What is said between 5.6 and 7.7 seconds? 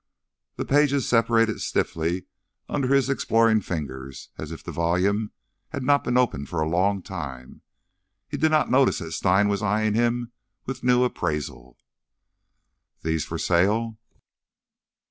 had not been opened for a long time.